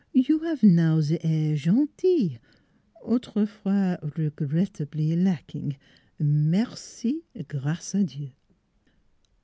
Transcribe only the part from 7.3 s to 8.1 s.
grace a